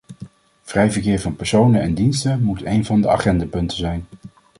Vrij 0.61 0.91
verkeer 0.91 1.19
van 1.19 1.35
personen 1.35 1.81
en 1.81 1.93
diensten 1.93 2.41
moet 2.43 2.65
een 2.65 2.85
van 2.85 3.01
de 3.01 3.09
agendapunten 3.09 3.77
zijn. 3.77 4.05